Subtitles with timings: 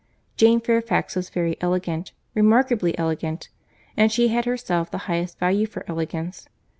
[0.35, 3.49] Jane Fairfax was very elegant, remarkably elegant;
[3.95, 6.47] and she had herself the highest value for elegance.